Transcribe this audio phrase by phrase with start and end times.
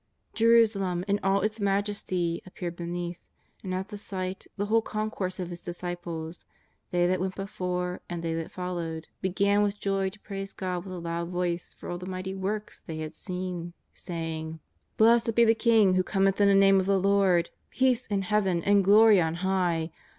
[0.33, 3.19] Jeru salem in all its majesty appeared beneath,
[3.61, 6.47] and at the sight the whole concourse of His disciples,
[6.89, 10.93] they that went before and they that followed, began with joy to praise God with
[10.95, 14.59] a loud voice for all the mighty works they had seen, saying:"
[14.97, 18.63] Blessed be the King who cometh in the name of the Lord, peace in Heaven
[18.63, 19.91] and glory on high!